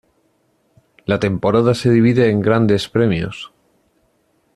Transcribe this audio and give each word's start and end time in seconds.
La 1.05 1.19
temporada 1.19 1.75
se 1.75 1.91
divide 1.91 2.31
en 2.31 2.41
grandes 2.41 2.89
premios. 2.89 3.53